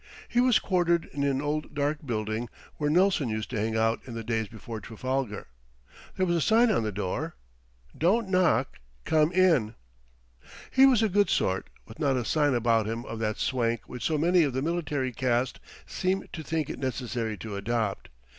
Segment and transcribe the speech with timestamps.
[0.27, 4.15] He was quartered in an old dark building where Nelson used to hang out in
[4.15, 5.45] the days before Trafalgar.
[6.17, 7.35] There was a sign on the door:
[7.95, 8.79] DON'T KNOCK.
[9.05, 9.75] COME IN
[10.71, 14.03] He was a good sort, with not a sign about him of that swank which
[14.03, 18.09] so many of the military caste seem to think it necessary to adopt.